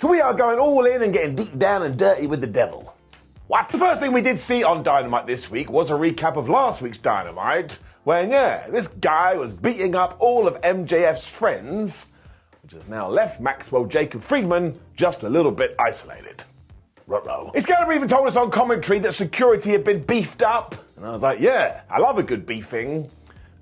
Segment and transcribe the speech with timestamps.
[0.00, 2.96] So we are going all in and getting deep down and dirty with the devil.
[3.48, 3.68] What?
[3.68, 6.80] The first thing we did see on Dynamite this week was a recap of last
[6.80, 12.06] week's Dynamite, where, yeah, this guy was beating up all of MJF's friends,
[12.62, 16.44] which has now left Maxwell Jacob Friedman just a little bit isolated.
[17.06, 17.52] Ruh-roh.
[17.54, 21.20] Excalibur even told us on commentary that security had been beefed up, and I was
[21.20, 23.10] like, yeah, I love a good beefing.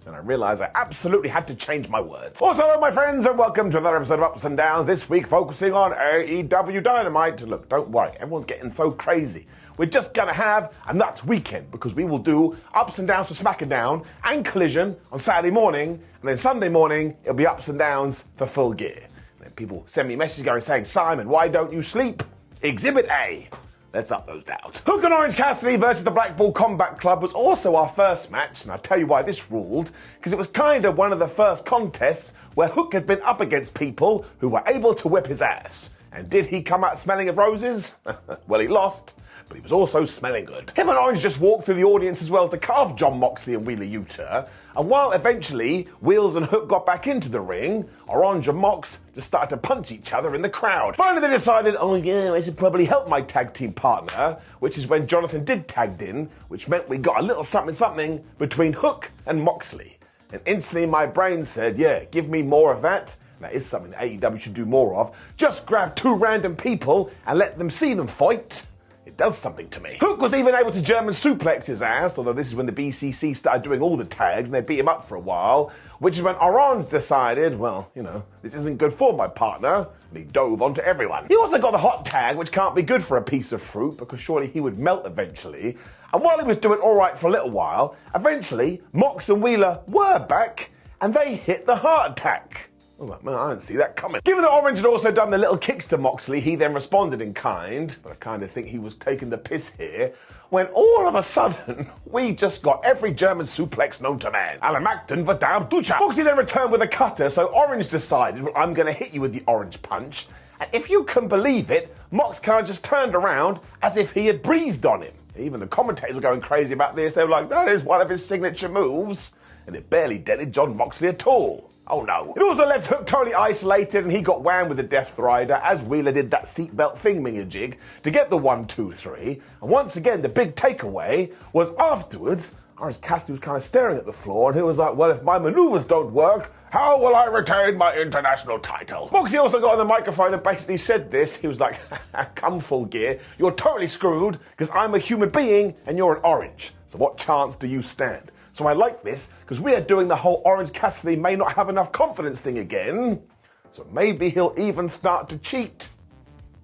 [0.08, 2.40] And I realised I absolutely had to change my words.
[2.40, 4.86] Also, hello, my friends, and welcome to another episode of Ups and Downs.
[4.86, 7.42] This week, focusing on AEW Dynamite.
[7.42, 9.46] Look, don't worry, everyone's getting so crazy.
[9.76, 13.34] We're just gonna have a nuts weekend because we will do ups and downs for
[13.34, 18.24] SmackDown and Collision on Saturday morning, and then Sunday morning it'll be ups and downs
[18.36, 19.08] for Full Gear.
[19.36, 22.22] And then people send me messages going saying, Simon, why don't you sleep?
[22.62, 23.50] Exhibit A.
[23.94, 24.82] Let's up those downs.
[24.84, 28.70] Hook and Orange Cassidy versus the Blackpool Combat Club was also our first match, and
[28.70, 31.64] I'll tell you why this ruled, because it was kind of one of the first
[31.64, 35.88] contests where Hook had been up against people who were able to whip his ass.
[36.12, 37.96] And did he come out smelling of roses?
[38.46, 39.14] well, he lost
[39.48, 40.70] but he was also smelling good.
[40.76, 43.64] Him and Orange just walked through the audience as well to carve Jon Moxley and
[43.66, 44.46] Wheeler Yuta.
[44.76, 49.26] And while eventually Wheels and Hook got back into the ring, Orange and Mox just
[49.26, 50.96] started to punch each other in the crowd.
[50.96, 54.86] Finally, they decided, oh yeah, I should probably help my tag team partner, which is
[54.86, 59.10] when Jonathan did tagged in, which meant we got a little something something between Hook
[59.26, 59.98] and Moxley.
[60.30, 63.16] And instantly my brain said, yeah, give me more of that.
[63.40, 65.16] That is something that AEW should do more of.
[65.36, 68.66] Just grab two random people and let them see them fight
[69.16, 69.96] does something to me.
[70.00, 73.34] Hook was even able to German suplex his ass, although this is when the BCC
[73.34, 76.22] started doing all the tags and they beat him up for a while, which is
[76.22, 80.62] when Orange decided, well, you know, this isn't good for my partner, and he dove
[80.62, 81.26] onto everyone.
[81.28, 83.96] He also got the hot tag, which can't be good for a piece of fruit
[83.96, 85.76] because surely he would melt eventually.
[86.12, 90.18] And while he was doing alright for a little while, eventually Mox and Wheeler were
[90.18, 90.70] back
[91.00, 92.67] and they hit the heart attack.
[92.98, 94.20] I was like, man, I didn't see that coming.
[94.24, 97.32] Given that Orange had also done the little kicks to Moxley, he then responded in
[97.32, 100.14] kind, but I kind of think he was taking the piss here,
[100.48, 104.58] when all of a sudden, we just got every German suplex known to man.
[104.58, 106.00] Alamakton Vadam Ducha.
[106.00, 109.20] Moxley then returned with a cutter, so Orange decided, well, I'm going to hit you
[109.20, 110.26] with the orange punch.
[110.58, 114.26] And if you can believe it, Mox kind of just turned around as if he
[114.26, 115.14] had breathed on him.
[115.38, 117.12] Even the commentators were going crazy about this.
[117.12, 119.34] They were like, that is one of his signature moves.
[119.68, 121.70] And it barely dented Jon Moxley at all.
[121.86, 122.32] Oh no.
[122.34, 125.82] It also left Hook totally isolated and he got whammed with the Death Rider as
[125.82, 129.42] Wheeler did that seatbelt thing jig to get the one, two, three.
[129.60, 134.06] And once again, the big takeaway was afterwards, Orange Cassidy was kind of staring at
[134.06, 137.26] the floor and he was like, well, if my maneuvers don't work, how will I
[137.26, 139.10] retain my international title?
[139.12, 141.36] Moxie also got on the microphone and basically said this.
[141.36, 141.78] He was like,
[142.34, 146.72] come full gear, you're totally screwed because I'm a human being and you're an orange.
[146.86, 148.30] So what chance do you stand?
[148.58, 151.68] So I like this because we are doing the whole Orange Cassidy may not have
[151.68, 153.22] enough confidence thing again.
[153.70, 155.90] So maybe he'll even start to cheat.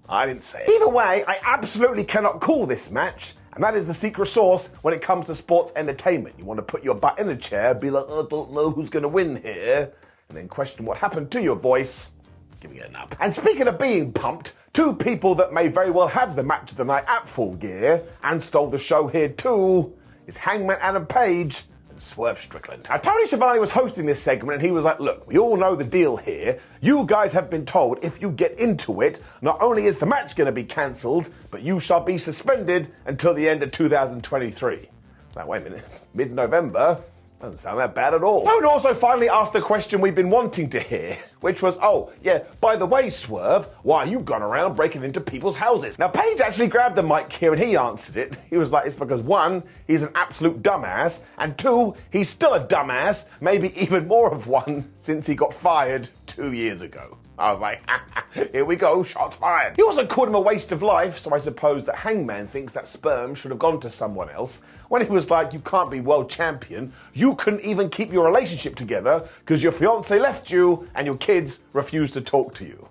[0.08, 0.70] I didn't say it.
[0.70, 3.34] Either way, I absolutely cannot call this match.
[3.52, 6.34] And that is the secret sauce when it comes to sports entertainment.
[6.36, 8.72] You want to put your butt in a chair, be like, oh, I don't know
[8.72, 9.92] who's going to win here,
[10.28, 12.10] and then question what happened to your voice,
[12.58, 13.14] giving it an up.
[13.20, 16.76] And speaking of being pumped, two people that may very well have the match of
[16.76, 19.94] the night at full gear and stole the show here too
[20.26, 21.62] is Hangman Adam Page
[22.00, 22.86] Swerve Strickland.
[22.88, 25.74] Now, Tony Schiavone was hosting this segment and he was like, Look, we all know
[25.74, 26.60] the deal here.
[26.80, 30.36] You guys have been told if you get into it, not only is the match
[30.36, 34.88] going to be cancelled, but you shall be suspended until the end of 2023.
[35.36, 37.02] Now, wait a minute, mid November?
[37.44, 38.42] Doesn't sound that bad at all.
[38.42, 42.44] Tone also finally asked the question we've been wanting to hear, which was, oh, yeah,
[42.62, 45.98] by the way, Swerve, why are you gone around breaking into people's houses?
[45.98, 48.38] Now, Page actually grabbed the mic here and he answered it.
[48.48, 52.66] He was like, it's because one, he's an absolute dumbass, and two, he's still a
[52.66, 57.18] dumbass, maybe even more of one since he got fired two years ago.
[57.38, 57.82] I was like,
[58.52, 59.74] here we go, shots fired.
[59.76, 62.86] He also called him a waste of life, so I suppose that Hangman thinks that
[62.86, 64.62] sperm should have gone to someone else.
[64.88, 68.76] When he was like, you can't be world champion, you couldn't even keep your relationship
[68.76, 72.88] together because your fiance left you and your kids refused to talk to you.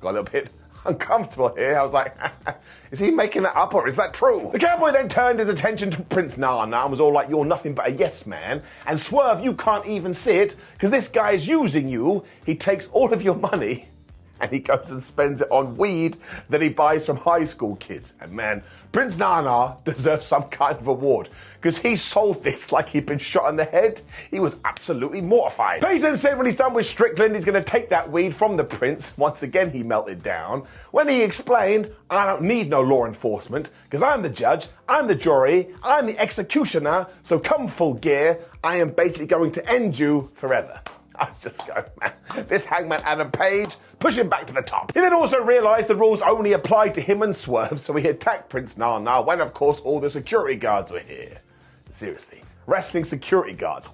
[0.00, 0.50] Got a little bit
[0.84, 1.78] uncomfortable here.
[1.78, 2.16] I was like,
[2.90, 4.50] is he making that up or is that true?
[4.52, 7.74] The cowboy then turned his attention to Prince Nana and was all like, you're nothing
[7.74, 8.62] but a yes man.
[8.86, 12.24] And Swerve, you can't even see it because this guy is using you.
[12.44, 13.88] He takes all of your money
[14.40, 16.16] and he goes and spends it on weed
[16.48, 18.14] that he buys from high school kids.
[18.20, 18.62] And man,
[18.92, 21.28] Prince Nana deserves some kind of award
[21.60, 24.00] because he sold this like he'd been shot in the head.
[24.30, 25.82] He was absolutely mortified.
[25.82, 28.56] Page then said when he's done with Strickland, he's going to take that weed from
[28.56, 29.12] the prince.
[29.18, 30.66] Once again, he melted down.
[30.90, 35.14] When he explained, I don't need no law enforcement because I'm the judge, I'm the
[35.14, 40.30] jury, I'm the executioner, so come full gear, I am basically going to end you
[40.34, 40.80] forever.
[41.14, 44.92] I was just going, man, this hangman Adam Page, push him back to the top.
[44.94, 48.48] He then also realised the rules only applied to him and Swerve, so he attacked
[48.48, 51.42] Prince Nana when, of course, all the security guards were here.
[51.90, 53.90] Seriously, wrestling security guards.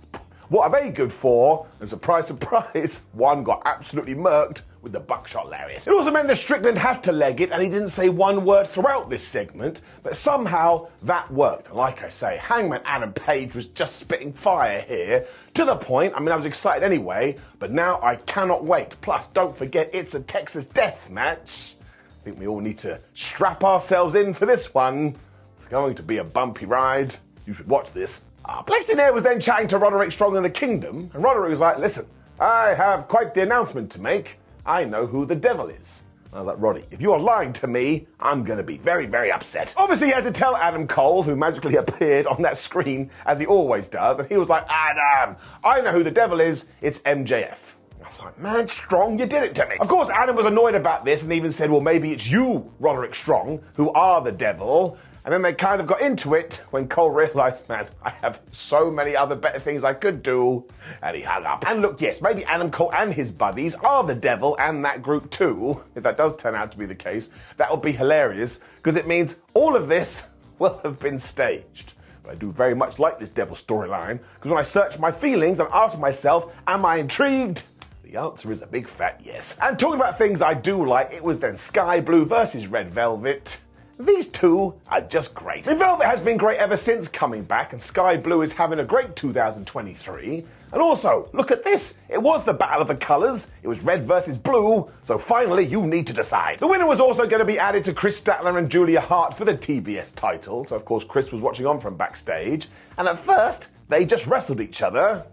[0.49, 1.67] What are they good for?
[1.81, 5.85] And surprise, surprise, one got absolutely murked with the buckshot lariat.
[5.85, 8.69] It also meant that Strickland had to leg it, and he didn't say one word
[8.69, 11.75] throughout this segment, but somehow that worked.
[11.75, 16.21] Like I say, Hangman Adam Page was just spitting fire here, to the point, I
[16.21, 19.01] mean, I was excited anyway, but now I cannot wait.
[19.01, 21.77] Plus, don't forget, it's a Texas death match.
[22.21, 25.17] I think we all need to strap ourselves in for this one.
[25.55, 27.17] It's going to be a bumpy ride.
[27.47, 28.23] You should watch this.
[28.45, 32.07] Uh, was then chatting to Roderick Strong in the Kingdom, and Roderick was like, listen,
[32.39, 34.39] I have quite the announcement to make.
[34.65, 36.03] I know who the devil is.
[36.33, 39.33] I was like, Roddy, if you're lying to me, I'm going to be very, very
[39.33, 39.73] upset.
[39.77, 43.47] Obviously, he had to tell Adam Cole, who magically appeared on that screen, as he
[43.47, 46.69] always does, and he was like, Adam, I know who the devil is.
[46.83, 47.73] It's MJF.
[48.03, 49.77] I was like, man, Strong, you did it to me.
[49.81, 53.15] Of course, Adam was annoyed about this and even said, well, maybe it's you, Roderick
[53.15, 54.99] Strong, who are the devil.
[55.27, 58.93] And then they kind of got into it when Cole realised, man, I have so
[58.93, 60.65] many other better things I could do.
[61.03, 61.69] And he hung up.
[61.69, 65.33] And look, yes, maybe Adam Cole and his buddies are the devil and that group
[65.33, 65.83] too.
[65.97, 69.09] If that does turn out to be the case, that would be hilarious because it
[69.09, 70.29] means all of this
[70.61, 71.95] will have been staged.
[72.29, 75.69] I do very much like this devil storyline because when I search my feelings and
[75.73, 77.65] ask myself, am I intrigued?
[78.05, 79.57] The answer is a big fat yes.
[79.61, 83.59] And talking about things I do like, it was then Skye Blue versus Red Velvet.
[83.99, 85.65] These two are just great.
[85.65, 88.85] The Velvet has been great ever since coming back, and Skye Blue is having a
[88.85, 90.45] great 2023.
[90.73, 91.95] And also, look at this.
[92.11, 93.51] It was the battle of the colours.
[93.63, 94.91] It was red versus blue.
[95.05, 96.59] So finally, you need to decide.
[96.59, 99.47] The winner was also going to be added to Kris Statlander and Julia Hart for
[99.47, 100.67] the TBS title.
[100.67, 102.69] So of course, Kris was watching on from backstage.
[102.99, 105.25] And at first, they just wrestled each other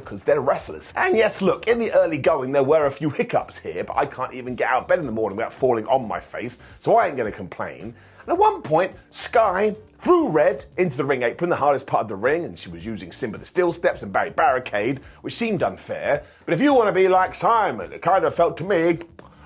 [0.00, 0.92] because they're wrestlers.
[0.96, 4.06] And yes, look, in the early going, there were a few hiccups here, but I
[4.06, 6.96] can't even get out of bed in the morning without falling on my face, so
[6.96, 7.94] I ain't gonna complain.
[8.26, 12.08] And at one point, Skye threw Red into the ring apron, the hardest part of
[12.08, 15.62] the ring, and she was using Simba the Steel Steps and Barry Barricade, which seemed
[15.62, 16.24] unfair.
[16.44, 18.98] But if you want to be like Simon, it kind of felt to me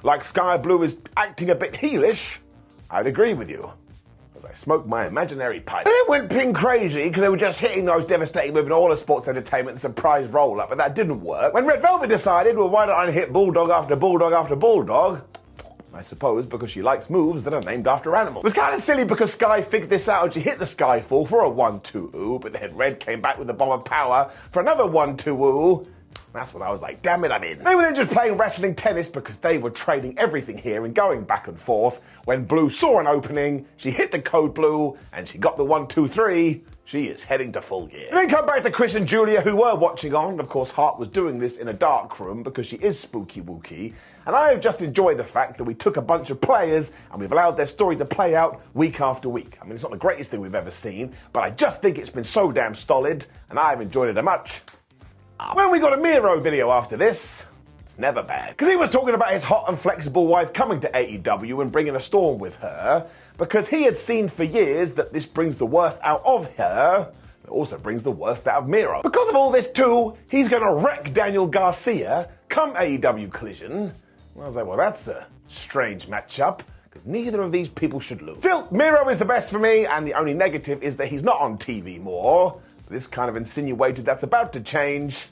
[0.03, 2.39] like Skye Blue is acting a bit heelish,
[2.91, 3.73] I'd agree with you
[4.39, 5.87] as I smoked my imaginary pipe.
[5.87, 8.93] And it went ping crazy because they were just hitting those devastating moves in all
[8.93, 11.53] of sports entertainment surprise roll up, but that didn't work.
[11.53, 15.23] When Red Velvet decided, well, why don't I hit Bulldog after Bulldog after Bulldog?
[15.93, 18.43] I suppose because she likes moves that are named after animals.
[18.43, 21.27] It was kind of silly because Skye figured this out and she hit the Skyfall
[21.27, 24.31] for a 1 2 ooh, but then Red came back with the bomb of power
[24.51, 25.89] for another 1 2 ooh.
[26.33, 27.59] That's when I was like, damn it, I'm in.
[27.63, 31.25] They were then just playing wrestling tennis because they were trading everything here and going
[31.25, 32.01] back and forth.
[32.25, 35.89] When Blue saw an opening, she hit the code Blue and she got the one,
[35.89, 36.65] two, three.
[36.85, 38.09] She is heading to full gear.
[38.09, 40.41] And then come back to Kris and Julia, who were watching on.
[40.41, 43.93] Of course, Hart was doing this in a dark room because she is spooky wooky.
[44.25, 47.21] And I have just enjoyed the fact that we took a bunch of players and
[47.21, 49.59] we've allowed their story to play out week after week.
[49.61, 52.11] I mean, it's not the greatest thing we've ever seen, but I just think it's
[52.11, 54.61] been so damn solid, and I've enjoyed it a much.
[55.55, 57.45] When we got a Miro video after this,
[57.79, 58.51] it's never bad.
[58.51, 61.95] Because he was talking about his hot and flexible wife coming to AEW and bringing
[61.95, 66.01] a storm with her, because he had seen for years that this brings the worst
[66.03, 67.13] out of her.
[67.45, 69.01] It also brings the worst out of Miro.
[69.01, 73.95] Because of all this, too, he's going to wreck Daniel Garcia come AEW Collision.
[74.37, 78.39] I was like, well, that's a strange matchup because neither of these people should lose.
[78.39, 81.41] Still, Miro is the best for me, and the only negative is that he's not
[81.41, 82.61] on TV more.
[82.91, 85.29] This kind of insinuated that's about to change.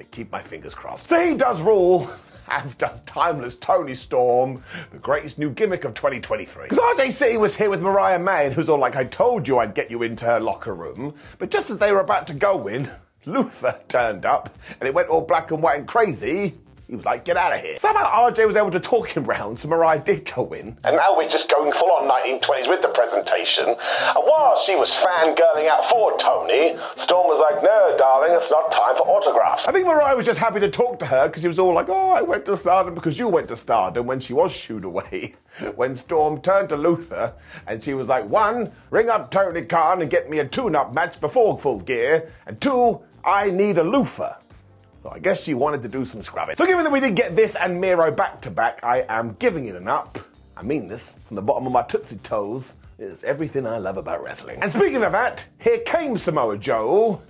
[0.00, 1.08] I keep my fingers crossed.
[1.08, 2.10] So he does rule,
[2.48, 6.64] as does timeless Toni Storm, the greatest new gimmick of 2023.
[6.64, 9.74] Because RJC was here with Mariah May, and who's all like, I told you I'd
[9.74, 11.14] get you into her locker room.
[11.38, 12.90] But just as they were about to go in,
[13.26, 16.54] Luther turned up, and it went all black and white and crazy.
[16.88, 17.78] He was like, get out of here.
[17.78, 20.78] Somehow RJ was able to talk him round, so Mariah did go in.
[20.84, 23.68] And now we're just going full on 1920s with the presentation.
[23.68, 23.76] And
[24.24, 28.96] while she was fangirling out for Toni, Storm was like, no, darling, it's not time
[28.96, 29.68] for autographs.
[29.68, 31.90] I think Mariah was just happy to talk to her because he was all like,
[31.90, 35.34] oh, I went to Stardom because you went to Stardom when she was shooed away.
[35.74, 37.34] when Storm turned to Luther
[37.66, 40.94] and she was like, one, ring up Tony Khan and get me a tune up
[40.94, 44.36] match before full gear, and two, I need a loofah.
[45.14, 46.56] I guess she wanted to do some scrubbing.
[46.56, 49.66] So given that we did get this and Miro back to back, I am giving
[49.66, 50.18] it an up.
[50.56, 52.74] I mean this from the bottom of my tootsie toes.
[52.98, 54.58] It's everything I love about wrestling.
[54.60, 57.22] And speaking of that, here came Samoa Joe.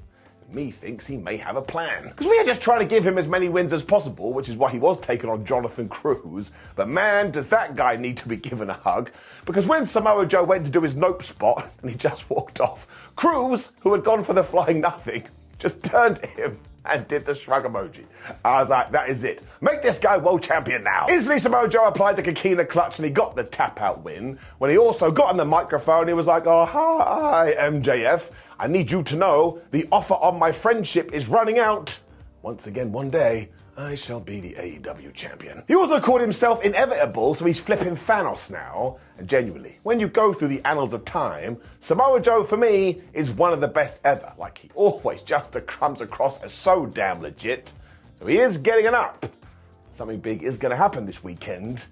[0.51, 2.09] Me thinks he may have a plan.
[2.09, 4.57] Because we are just trying to give him as many wins as possible, which is
[4.57, 6.53] why he was taken on Jonathan Cruz.
[6.75, 9.11] But man, does that guy need to be given a hug.
[9.45, 12.89] Because when Samoa Joe went to do his nope spot and he just walked off,
[13.15, 15.25] Cruz, who had gone for the flying nothing,
[15.59, 16.59] just turned to him
[16.89, 18.05] and did the shrug emoji.
[18.45, 19.43] I was like, that is it.
[19.61, 21.07] Make this guy world champion now.
[21.09, 24.39] Instantly, Samoa Joe applied the Coquina clutch and he got the tap out win.
[24.59, 28.31] When he also got on the microphone, he was like, oh, hi, MJF.
[28.59, 31.99] I need you to know the offer on my friendship is running out.
[32.43, 35.63] Once again, one day, I shall be the AEW champion.
[35.69, 38.99] He also called himself inevitable, so he's flipping Thanos now.
[39.17, 43.31] And genuinely, when you go through the annals of time, Samoa Joe for me is
[43.31, 44.33] one of the best ever.
[44.37, 47.73] Like he always just comes across as so damn legit.
[48.19, 49.27] So he is getting an up.
[49.93, 51.85] Something big is going to happen this weekend.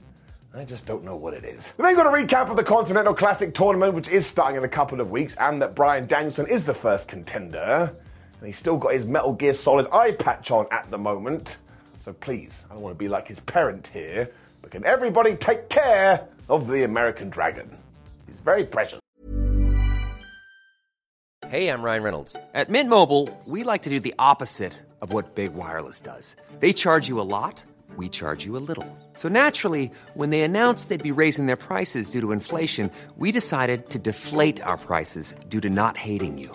[0.52, 1.72] I just don't know what it is.
[1.78, 4.68] We then got a recap of the Continental Classic tournament, which is starting in a
[4.68, 7.94] couple of weeks, and that Bryan Danielson is the first contender.
[8.40, 11.58] And he's still got his Metal Gear Solid eye patch on at the moment.
[12.06, 14.30] So please, I don't want to be like his parent here,
[14.62, 17.68] but can everybody take care of the American Dragon?
[18.28, 19.00] He's very precious.
[21.48, 22.36] Hey, I'm Ryan Reynolds.
[22.54, 26.36] At Mint Mobile, we like to do the opposite of what Big Wireless does.
[26.60, 27.64] They charge you a lot,
[27.96, 28.86] we charge you a little.
[29.14, 33.90] So naturally, when they announced they'd be raising their prices due to inflation, we decided
[33.90, 36.54] to deflate our prices due to not hating you.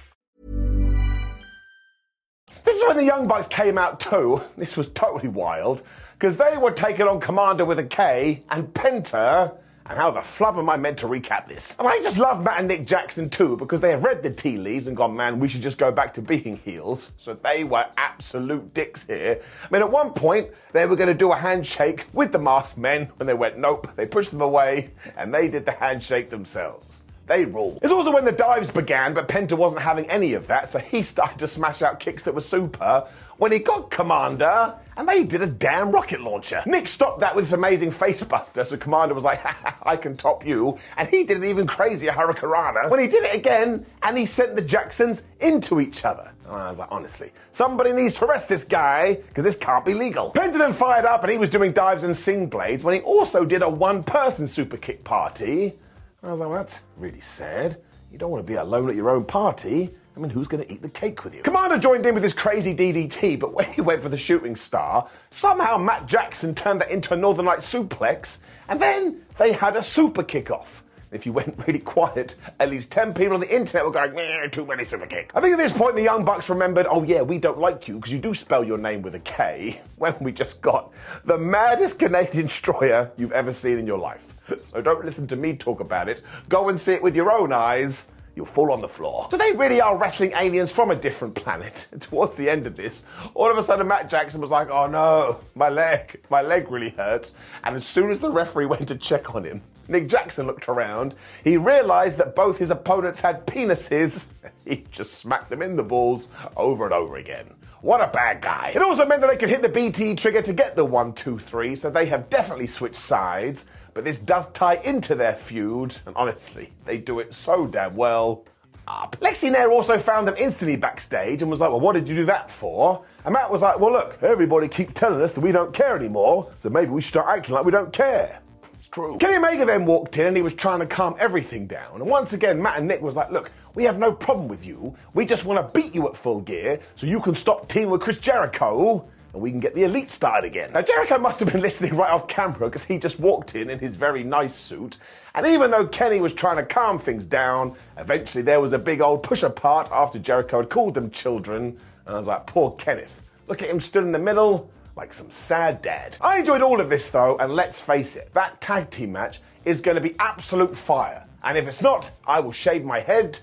[2.91, 4.43] When the Young Bucks came out too.
[4.57, 5.81] This was totally wild
[6.19, 9.55] because they were taking on Komander with a K and Penta.
[9.85, 11.73] And how the flub am I meant to recap this?
[11.79, 14.57] And I just love Matt and Nick Jackson too because they have read the tea
[14.57, 17.13] leaves and gone, man, we should just go back to being heels.
[17.17, 19.41] So they were absolute dicks here.
[19.63, 22.77] I mean, at one point, they were going to do a handshake with the masked
[22.77, 27.00] men when they went, nope, they pushed them away and they did the handshake themselves.
[27.31, 27.79] They rule.
[27.81, 31.01] It's also when the dives began, but Penta wasn't having any of that, so he
[31.13, 33.07] started to smash out kicks that were super
[33.37, 36.61] when he got Komander, and they did a damn rocket launcher.
[36.65, 40.45] Nick stopped that with this amazing facebuster, so Komander was like, ha, I can top
[40.45, 44.25] you, and he did an even crazier Hurricanrana when he did it again, and he
[44.25, 46.33] sent the Jacksons into each other.
[46.45, 49.93] And I was like, honestly, somebody needs to arrest this guy, because this can't be
[49.93, 50.33] legal.
[50.33, 53.45] Penta then fired up, and he was doing dives and sling blades when he also
[53.45, 55.75] did a one-person super kick party.
[56.23, 57.81] I was like, well, that's really sad.
[58.11, 59.89] You don't want to be alone at your own party.
[60.15, 61.41] I mean, who's going to eat the cake with you?
[61.41, 65.09] Komander joined in with his crazy DDT, but when he went for the shooting star,
[65.31, 68.37] somehow Matt Jackson turned that into a Northern Light suplex,
[68.67, 70.81] and then they had a super kickoff.
[71.11, 74.65] If you went really quiet, at least 10 people on the internet were going, too
[74.65, 75.31] many super kick.
[75.33, 77.95] I think at this point the Young Bucks remembered, oh yeah, we don't like you
[77.95, 80.91] because you do spell your name with a K, when we just got
[81.25, 84.30] the maddest Canadian destroyer you've ever seen in your life.
[84.63, 86.23] So don't listen to me talk about it.
[86.49, 88.11] Go and see it with your own eyes.
[88.35, 89.27] You'll fall on the floor.
[89.29, 91.87] So they really are wrestling aliens from a different planet.
[91.99, 95.41] Towards the end of this, all of a sudden Matt Jackson was like, oh no,
[95.55, 97.33] my leg, my leg really hurts.
[97.63, 101.15] And as soon as the referee went to check on him, Nick Jackson looked around.
[101.43, 104.27] He realized that both his opponents had penises.
[104.65, 107.53] He just smacked them in the balls over and over again.
[107.81, 108.71] What a bad guy.
[108.75, 111.39] It also meant that they could hit the BT trigger to get the 1 2
[111.39, 113.65] 3, so they have definitely switched sides.
[113.93, 118.45] But this does tie into their feud, and honestly, they do it so damn well.
[118.87, 119.15] Up.
[119.21, 122.25] Lexy Nair also found them instantly backstage and was like, Well, what did you do
[122.25, 123.05] that for?
[123.23, 126.51] And Matt was like, Well, look, everybody keeps telling us that we don't care anymore,
[126.59, 128.39] so maybe we should start acting like we don't care.
[128.73, 129.17] It's true.
[129.19, 132.01] Kenny Omega then walked in and he was trying to calm everything down.
[132.01, 134.95] And once again, Matt and Nick was like, Look, we have no problem with you.
[135.13, 138.01] We just want to beat you at full gear so you can stop teaming with
[138.01, 140.71] Chris Jericho and we can get the elite started again.
[140.73, 143.79] Now, Jericho must have been listening right off camera because he just walked in in
[143.79, 144.97] his very nice suit.
[145.33, 149.01] And even though Kenny was trying to calm things down, eventually there was a big
[149.01, 151.79] old push apart after Jericho had called them children.
[152.05, 153.21] And I was like, poor Kenneth.
[153.47, 156.17] Look at him stood in the middle like some sad dad.
[156.19, 159.81] I enjoyed all of this though, and let's face it, that tag team match is
[159.81, 161.25] going to be absolute fire.
[161.43, 163.39] And if it's not, I will shave my head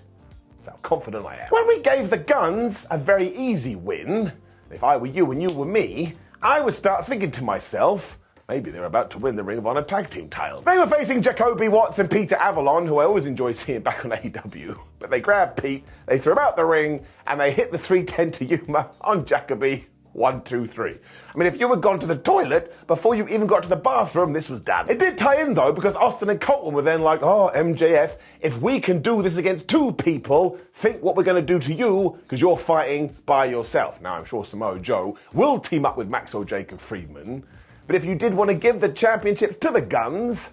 [0.68, 1.48] how confident I am.
[1.50, 4.32] When we gave the Gunns a very easy win,
[4.70, 8.70] if I were you and you were me, I would start thinking to myself, maybe
[8.70, 10.60] they're about to win the Ring of Honor tag team title.
[10.62, 14.10] They were facing Jacoby Watts and Peter Avalon, who I always enjoy seeing back on
[14.12, 14.78] AEW.
[14.98, 18.32] But they grabbed Pete, they threw him out the ring, and they hit the 310
[18.32, 19.86] to Yuma on Jacoby
[20.18, 20.96] one, two, three.
[21.34, 23.76] I mean, if you had gone to the toilet before you even got to the
[23.76, 24.90] bathroom, this was done.
[24.90, 28.60] It did tie in though, because Austin and Colten were then like, oh, MJF, if
[28.60, 32.18] we can do this against two people, think what we're going to do to you,
[32.22, 34.00] because you're fighting by yourself.
[34.00, 37.44] Now, I'm sure Samoa Joe will team up with Maxwell Jacob Friedman,
[37.86, 40.52] but if you did want to give the championship to the Gunns,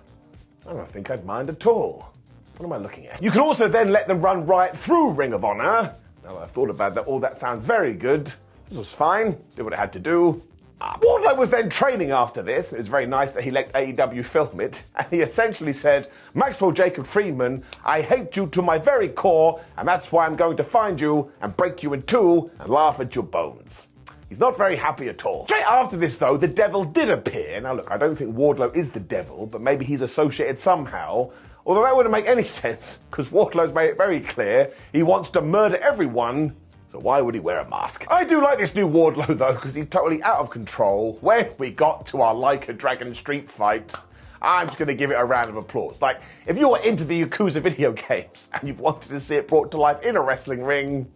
[0.67, 2.11] I don't think I'd mind at all.
[2.57, 3.21] What am I looking at?
[3.21, 5.95] You can also then let them run right through Ring of Honor.
[6.23, 8.31] Now I've thought about that, all that sounds very good.
[8.69, 10.41] This was fine, did what it had to do.
[10.81, 12.73] Uh, Wardlow was then training after this.
[12.73, 14.83] It was very nice that he let AEW film it.
[14.95, 19.87] And he essentially said, Maxwell Jacob Friedman, I hate you to my very core, and
[19.87, 23.15] that's why I'm going to find you and break you in two and laugh at
[23.15, 23.87] your bones.
[24.27, 25.45] He's not very happy at all.
[25.45, 27.61] Straight after this, though, the devil did appear.
[27.61, 31.31] Now, look, I don't think Wardlow is the devil, but maybe he's associated somehow.
[31.65, 35.41] Although that wouldn't make any sense, because Wardlow's made it very clear he wants to
[35.41, 36.55] murder everyone
[36.95, 38.05] so why would he wear a mask?
[38.09, 41.17] I do like this new Wardlow though, because he's totally out of control.
[41.19, 43.93] When we got to our Like a Dragon street fight,
[44.41, 46.01] I'm just going to give it a round of applause.
[46.01, 49.49] Like, if you were into the Yakuza video games and you've wanted to see it
[49.49, 51.11] brought to life in a wrestling ring,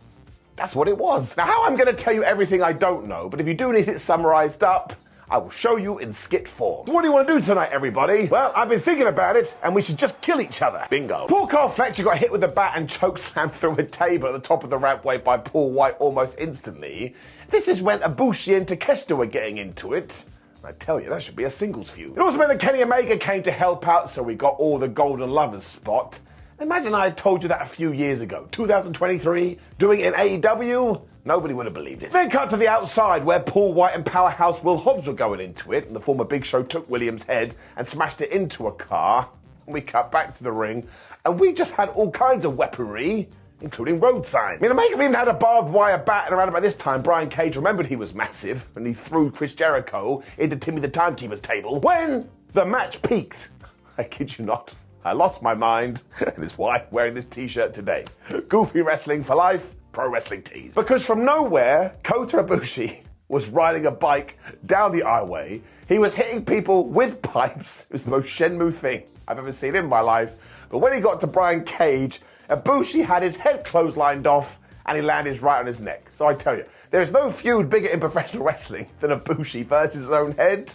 [0.57, 1.37] that's what it was.
[1.37, 3.71] Now, how I'm going to tell you everything I don't know, but if you do
[3.71, 4.93] need it summarized up,
[5.31, 6.87] I will show you in skit form.
[6.87, 8.25] What do you want to do tonight, everybody?
[8.25, 10.87] Well, I've been thinking about it, and we should just kill each other.
[10.89, 11.27] Bingo.
[11.27, 14.39] Poor Kyle Fletcher got hit with a bat and chokeslammed through a table at the
[14.39, 17.13] top of the rampway by Paul Wight almost instantly.
[17.49, 20.25] This is when Ibushi and Takeshita were getting into it.
[20.63, 22.17] I tell you, that should be a singles feud.
[22.17, 24.87] It also meant that Kenny Omega came to help out, so we got all the
[24.87, 26.19] Golden Lovers spot.
[26.59, 28.47] Imagine I had told you that a few years ago.
[28.51, 31.01] 2023, doing it in AEW?
[31.25, 32.11] Nobody would have believed it.
[32.11, 35.73] Then cut to the outside where Paul Wight and Powerhouse Will Hobbs were going into
[35.73, 39.29] it, and the former Big Show took Williams' head and smashed it into a car.
[39.65, 40.87] We cut back to the ring,
[41.25, 43.27] and we just had all kinds of weaponry,
[43.61, 44.59] including road signs.
[44.59, 47.29] I mean, Omega even had a barbed wire bat, and around about this time, Brian
[47.29, 51.79] Cage remembered he was massive, and he threw Chris Jericho into Timmy the Timekeeper's table.
[51.81, 53.49] When the match peaked,
[53.97, 57.73] I kid you not, I lost my mind, and it's why I'm wearing this t-shirt
[57.73, 58.05] today.
[58.47, 60.75] Goofy Wrestling for Life, Pro Wrestling Tees.
[60.75, 65.61] Because from nowhere, Kota Ibushi was riding a bike down the aisleway.
[65.87, 67.85] He was hitting people with pipes.
[67.85, 70.35] It was the most Shenmue thing I've ever seen in my life.
[70.69, 75.03] But when he got to Brian Cage, Ibushi had his head clotheslined off and he
[75.03, 76.09] landed right on his neck.
[76.13, 80.01] So I tell you, there is no feud bigger in professional wrestling than Ibushi versus
[80.01, 80.73] his own head.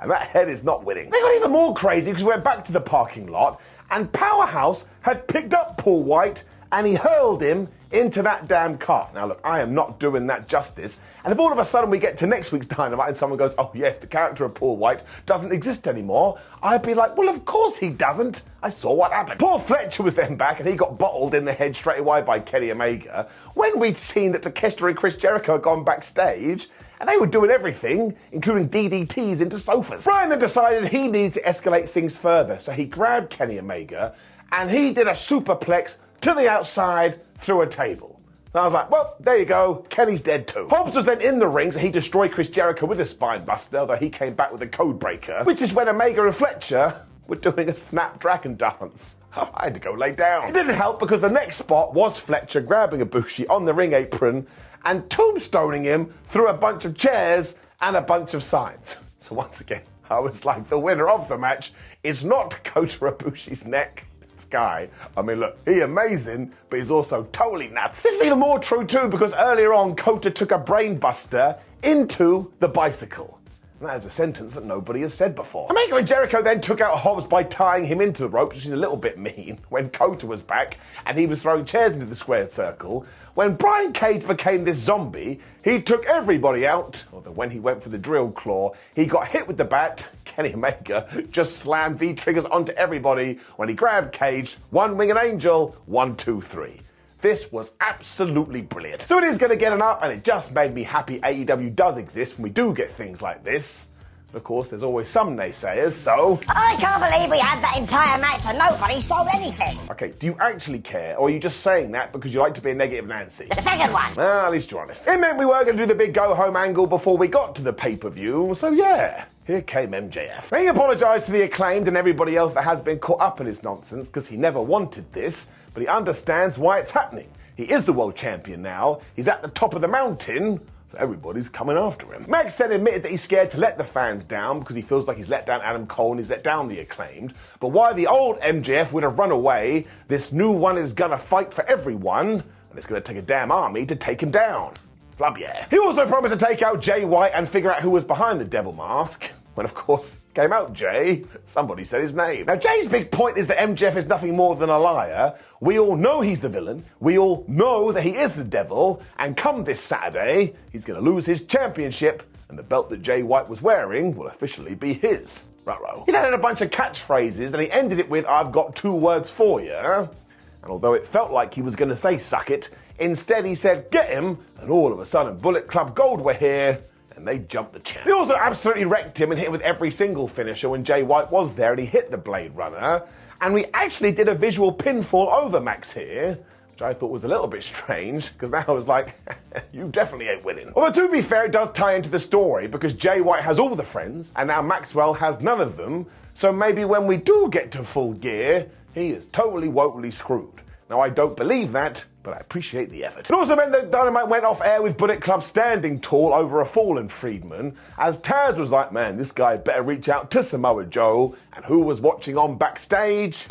[0.00, 1.10] And that head is not winning.
[1.10, 4.86] They got even more crazy because we went back to the parking lot and Powerhouse
[5.02, 9.08] had picked up Paul Wight and he hurled him into that damn car.
[9.14, 11.00] Now, look, I am not doing that justice.
[11.22, 13.54] And if all of a sudden we get to next week's Dynamite and someone goes,
[13.56, 17.44] oh, yes, the character of Paul Wight doesn't exist anymore, I'd be like, well, of
[17.44, 18.42] course he doesn't.
[18.62, 19.38] I saw what happened.
[19.38, 22.40] Paul Fletcher was then back and he got bottled in the head straight away by
[22.40, 23.28] Kenny Omega.
[23.54, 26.68] When we'd seen that Takeshita and Chris Jericho had gone backstage,
[27.00, 30.04] and they were doing everything, including DDTs into sofas.
[30.04, 34.14] Brian then decided he needed to escalate things further, so he grabbed Kenny Omega
[34.52, 38.20] and he did a superplex to the outside through a table.
[38.54, 39.84] I was like, well, there you go.
[39.88, 40.68] Kenny's dead too.
[40.68, 43.78] Hobbs was then in the ring, so he destroyed Chris Jericho with a spine buster,
[43.78, 47.34] although he came back with a code breaker, which is when Omega and Fletcher were
[47.36, 49.16] doing a snapdragon dance.
[49.36, 50.50] I had to go lay down.
[50.50, 54.46] It didn't help because the next spot was Fletcher grabbing Ibushi on the ring apron
[54.84, 58.98] and tombstoning him through a bunch of chairs and a bunch of signs.
[59.18, 61.72] So once again, I was like, the winner of the match
[62.02, 64.06] is not Kota Ibushi's neck.
[64.54, 68.02] Guy, I mean, look, he amazing, but he's also totally nuts.
[68.02, 72.68] This is even more true too because earlier on, Kota took a brainbuster into the
[72.68, 73.40] bicycle.
[73.80, 75.68] And that is a sentence that nobody has said before.
[75.72, 78.70] Omega and Jericho then took out Hobbs by tying him into the ropes, which is
[78.70, 82.14] a little bit mean, when Kota was back and he was throwing chairs into the
[82.14, 83.04] square circle.
[83.34, 87.02] When Brian Cage became this zombie, he took everybody out.
[87.12, 90.06] Although when he went for the drill claw, he got hit with the bat.
[90.36, 94.56] Kenny Omega just slammed V triggers onto everybody when he grabbed Cage.
[94.70, 96.80] One winged angel, one, two, three.
[97.20, 99.02] This was absolutely brilliant.
[99.02, 101.74] So it is going to get an up, and it just made me happy AEW
[101.74, 103.88] does exist when we do get things like this.
[104.34, 106.40] Of course, there's always some naysayers, so.
[106.48, 109.78] I can't believe we had that entire match and nobody sold anything.
[109.92, 112.60] Okay, do you actually care, or are you just saying that because you like to
[112.60, 113.46] be a negative Nancy?
[113.46, 114.12] The second one.
[114.16, 115.06] Well, at least you're honest.
[115.06, 117.54] It meant we were going to do the big go home angle before we got
[117.56, 119.26] to the pay per view, so yeah.
[119.46, 120.58] Here came MJF.
[120.58, 123.62] He apologised to the acclaimed and everybody else that has been caught up in his
[123.62, 127.28] nonsense because he never wanted this, but he understands why it's happening.
[127.56, 130.60] He is the world champion now, he's at the top of the mountain,
[130.94, 132.24] so everybody's coming after him.
[132.28, 135.16] Max then admitted that he's scared to let the fans down because he feels like
[135.16, 137.34] he's let down Adam Cole and he's let down the acclaimed.
[137.60, 141.52] But while the old MJF would have run away, this new one is gonna fight
[141.52, 144.74] for everyone, and it's gonna take a damn army to take him down.
[145.16, 145.66] Flub yeah.
[145.70, 148.44] He also promised to take out Jay White and figure out who was behind the
[148.44, 149.30] devil mask.
[149.54, 152.46] When, of course, came out Jay, somebody said his name.
[152.46, 155.34] Now, Jay's big point is that MJF is nothing more than a liar.
[155.60, 156.84] We all know he's the villain.
[156.98, 159.00] We all know that he is the devil.
[159.16, 163.22] And come this Saturday, he's going to lose his championship, and the belt that Jay
[163.22, 165.44] White was wearing will officially be his.
[165.64, 166.02] Ruh-roh.
[166.04, 168.92] He then had a bunch of catchphrases, and he ended it with, I've got two
[168.92, 169.72] words for you.
[169.72, 173.90] And although it felt like he was going to say suck it, instead he said
[173.90, 176.80] get him, and all of a sudden Bullet Club Gold were here,
[177.26, 178.04] and they jumped the champ.
[178.04, 181.30] They also absolutely wrecked him and hit him with every single finisher when Jay White
[181.30, 183.02] was there and he hit the Blade Runner.
[183.40, 186.38] And we actually did a visual pinfall over Max here,
[186.70, 189.14] which I thought was a little bit strange, because now I was like,
[189.72, 190.70] you definitely ain't winning.
[190.76, 193.74] Although to be fair, it does tie into the story, because Jay White has all
[193.74, 197.72] the friends, and now Maxwell has none of them, so maybe when we do get
[197.72, 200.60] to full gear, he is totally woefully screwed.
[200.90, 203.30] Now, I don't believe that, but I appreciate the effort.
[203.30, 206.66] It also meant that Dynamite went off air with Bullet Club standing tall over a
[206.66, 211.36] fallen Friedman, as Taz was like, man, this guy better reach out to Samoa Joe.
[211.52, 213.46] And who was watching on backstage?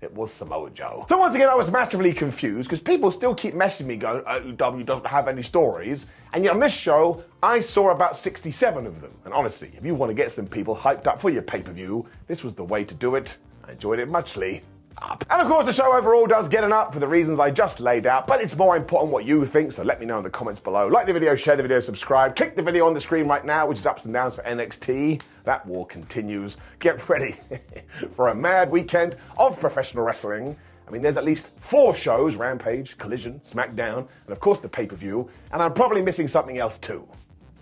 [0.00, 1.06] It was Samoa Joe.
[1.08, 4.40] So once again, I was massively confused because people still keep messaging me going, oh,
[4.40, 6.06] AEW doesn't have any stories.
[6.32, 9.12] And yet on this show, I saw about 67 of them.
[9.24, 11.72] And honestly, if you want to get some people hyped up for your pay per
[11.72, 13.38] view, this was the way to do it.
[13.66, 14.62] I enjoyed it muchly
[15.00, 15.24] up.
[15.30, 17.80] And of course, the show overall does get an up for the reasons I just
[17.80, 20.30] laid out, but it's more important what you think, so let me know in the
[20.30, 20.86] comments below.
[20.88, 23.66] Like the video, share the video, subscribe, click the video on the screen right now,
[23.66, 25.22] which is ups and downs for NXT.
[25.44, 26.56] That war continues.
[26.78, 27.36] Get ready
[28.10, 30.56] for a mad weekend of professional wrestling.
[30.86, 34.86] I mean, there's at least four shows Rampage, Collision, SmackDown, and of course the pay
[34.86, 37.08] per view, and I'm probably missing something else too.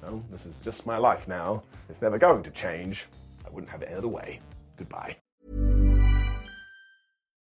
[0.02, 1.62] Well, this is just my life now.
[1.88, 3.06] It's never going to change.
[3.46, 4.40] I wouldn't have it any other way.
[4.76, 5.21] Goodbye.